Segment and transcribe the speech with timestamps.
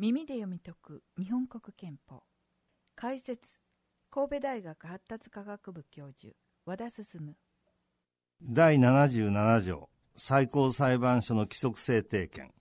[0.00, 2.22] 耳で読み解く日本国憲法。
[2.94, 3.60] 解説
[4.10, 7.34] 神戸大学発達科学部教授和田進。
[8.40, 12.52] 第77条最高裁判所の規則制定権。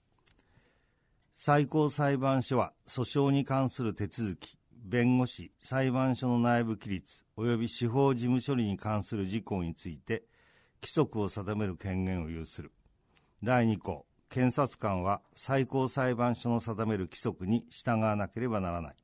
[1.31, 10.23] 最高裁判所は訴訟に関する手続き弁護士裁判所の内部規律及び司法事務処理に関する事項について
[10.81, 12.71] 規則を定める権限を有する。
[13.43, 18.95] 第2項検察官は最高裁判所の定める規則に従わなければならない。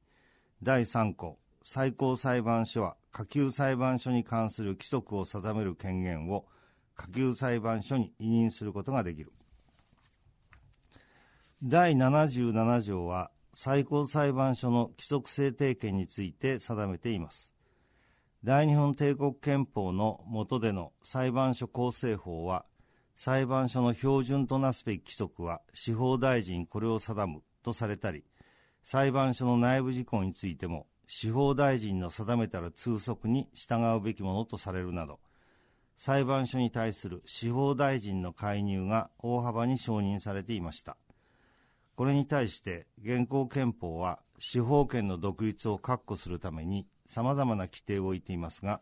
[0.61, 6.45] 第3項、最高裁判所は下級裁判所に関する規則を定める権限を
[6.95, 9.31] 下級裁判所に委任することができる。
[11.63, 17.53] 第77条は最高裁判所の規則制定権について定めています。
[18.43, 22.65] 大日本帝国憲法の下での裁判所構成法は
[23.15, 28.23] 裁判所の標準となすべき規則は司法大臣これを定むとされたり、
[28.81, 35.19] 裁判所の内部事項についても司法大臣の定めたる通則に従うべきものとされるなど、
[35.95, 40.97] 裁判所に対する司法大臣の介入が大幅に承認されていました。
[41.95, 48.81] これに対して現行憲法は司法権の独立を確保するために様々な規定を置いていますが、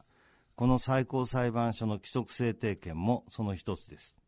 [0.55, 4.20] この最高裁判所の規則制定権もその一つです。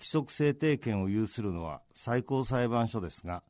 [0.00, 3.42] 規則制定権を有するのは最高裁判所ですが、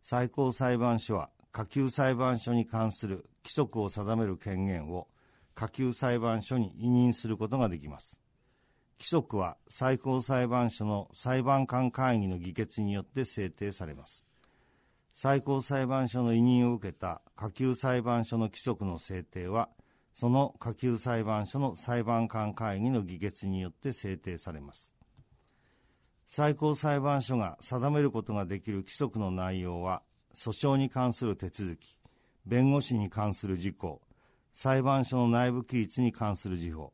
[0.00, 5.06] 最高裁判所は下級裁判所に関する規則を定める権限を
[5.54, 8.22] 下級裁判所に委任することができます。
[8.98, 14.24] 規則は最高裁判所の裁判官会議の議決によって制定されます。
[15.12, 19.68] 最高裁判所の委任を受けた下級裁判所の規則の制定は、
[20.14, 24.97] その下級裁判所の裁判官会議の議決によって制定されます。
[26.30, 30.02] 最高裁判所が定めることができる規則の内容は、
[30.34, 31.96] 訴訟に関する手続き、
[32.44, 34.02] 弁護士に関する事項、
[34.52, 36.92] 裁判所の内部規律に関する事法、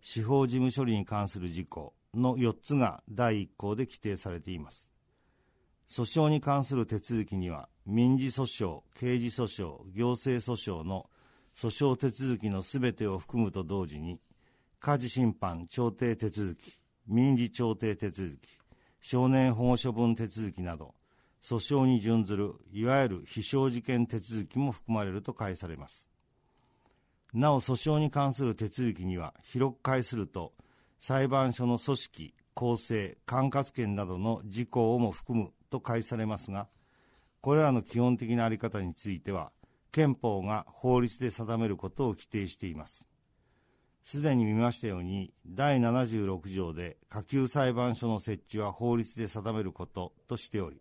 [0.00, 4.88] 司法事務処理に関する事項の4つが第1項で規定されています。
[5.88, 11.10] 訴訟に関する手続きには、民事訴訟、刑事訴訟、行政訴訟の
[11.56, 14.20] 訴訟手続きのすべてを含むと同時に、
[14.78, 18.59] 家事審判調停手続き、民事調停手続き、
[19.00, 20.94] 少年保護処分手続きなど、
[21.42, 26.08] 訴訟に準ずるいわゆる非償事件手続きも含まれると解されます。
[27.32, 30.52] なお訴訟に関する手続きには広く解すると
[30.98, 36.68] 裁判所の組織、構成、管轄権などの事項をも含むと解されますが、
[37.40, 39.50] これらの基本的なあり方については
[39.92, 43.09] 憲法が法律で定めることを規定しています。
[44.02, 50.80] すでに見ましたように、第76条で下級裁判所の設置は法律で定めることとしており、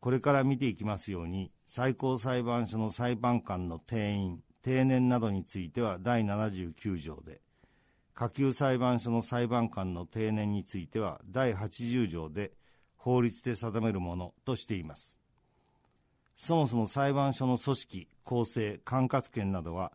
[0.00, 7.40] これから見ていきますように、最高裁判所の裁判官の定員、定年などについては第79条で、
[8.14, 12.52] 下級裁判所の裁判官の定年については第80条で
[12.96, 15.18] 法律で定めるものとしています。
[16.36, 19.92] そもそも裁判所の組織、構成、管轄権などは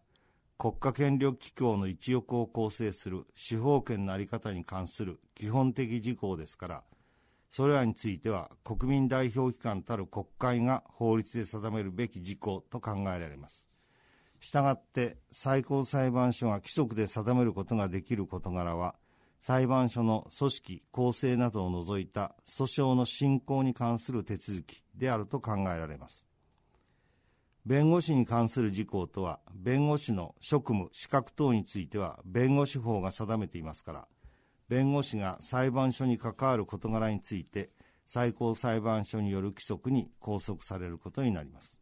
[0.57, 6.83] 国家権力機構の一翼を構成する司法権の在り方に関する基本的事項ですから、
[7.49, 13.67] それらについては国民代表機関たる国会が法律で定めるべき事項と考えられます。
[14.39, 18.95] したがって最高裁判所が規則で定めることができる事柄は、
[19.39, 26.26] 裁判所の組織、構成などを除いた訴訟の進行に関する手続きであると考えられます。
[27.67, 34.07] 弁護士に関する事項とは、弁護士の職務、資格等については、弁護士法が定めていますから、
[34.69, 37.71] 弁護士が裁判所に関わる事柄について、
[38.05, 41.77] 最高裁判所による規則に拘束されることになります。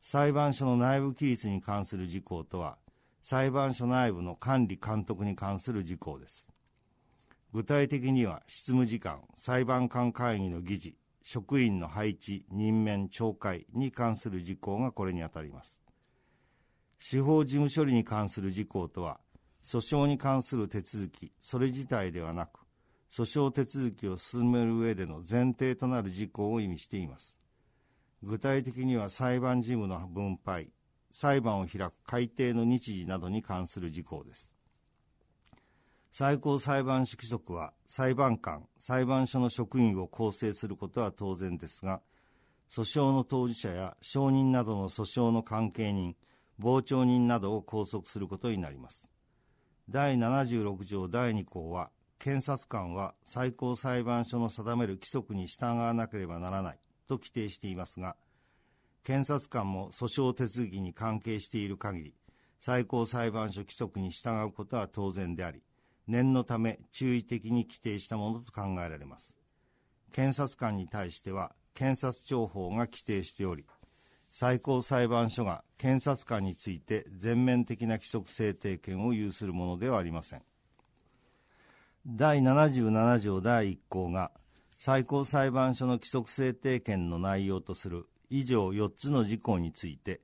[0.00, 2.78] 裁判所の内部規律に関する事項とは、
[3.20, 6.46] 裁判所内部の管理監督に関する事項です。
[7.52, 10.96] 具体的には、執務時間、裁判官会議の議事、
[11.28, 15.80] 職員の配置、任免、懲戒に関する事項がこれにあたります。
[17.00, 19.18] 司法事務処理に関する事項とは、
[19.64, 22.60] 訴訟に関する手続き、それ自体ではなく、
[23.10, 27.40] 訴訟手続きを進める上での前提となる事項を意味しています。
[28.22, 30.70] 具体的には裁判事務の分配、
[31.10, 34.48] 裁判を開く改定の日時などに関する事項です。
[36.18, 42.00] 最高裁判所規則は裁判官、裁判所の職員を構成することは当然ですが、
[42.70, 46.16] 訴訟の当事者や証人などの訴訟の関係人、
[46.58, 49.10] 傍聴人などを拘束することになります。
[49.90, 58.16] 第76条第2項は、検察官は最高裁判所の定める規則に従わなければならないと規定していますが、
[59.02, 62.14] 検察官も訴訟手続きに関係している限り
[62.58, 65.62] 最高裁判所規則に従うことは当然であり
[66.06, 69.38] 念のため注意的に規定したものと考えられます。
[70.12, 73.66] 検察官に対しては検察庁法が規定しており
[74.30, 80.42] 最高裁判所が検察官について全面的な規則制定権を有するものではありません。
[82.06, 84.30] 第77条第1項が
[84.76, 90.20] 最高裁判所の規則制定権の内容とする以上4つの事項について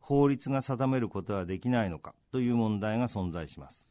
[0.00, 3.88] 法律が定めることはできないのかという問題が存在します。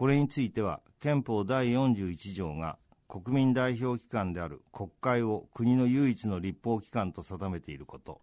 [0.00, 8.22] これについては憲法第41条が国民代表機関である国会を国の唯一の立法機関と定めていること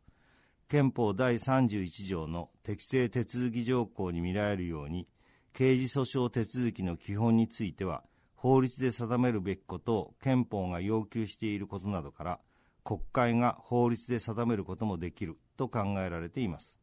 [0.67, 5.07] 憲法第31条の適正手続き条項に見られるように
[5.53, 8.01] 刑事訴訟手続きの基本については
[8.33, 12.39] 法律で定めるべきことを憲法が要求していることなどから
[12.83, 16.81] 国会が法律で定めることもできると考えられています。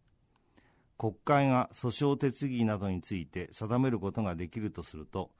[0.96, 5.31] 国会が訴訟手続きなどについて定めることができるとすると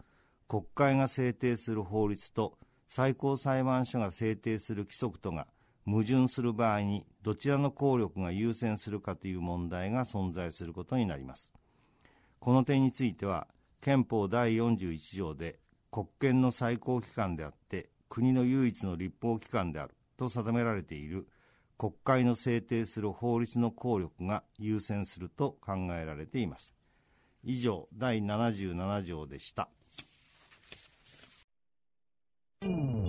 [0.49, 5.47] 国会が制定する法律と最高裁判所が制定する規則とが
[5.87, 11.53] 矛盾する場合にどちらの効力が優先するかという問題が存在することになります。
[12.41, 13.49] この点については
[13.81, 15.59] 憲法第41条で
[15.91, 21.27] 国権の最高機関であって国の唯一の立法機関であると定められている
[21.76, 26.75] 国会の制定する法律の効力が優先すると考えられています
[27.44, 29.69] 以上第77条でした。
[32.62, 33.04] うん